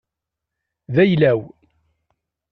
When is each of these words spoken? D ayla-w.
D 0.95 0.95
ayla-w. 1.03 1.41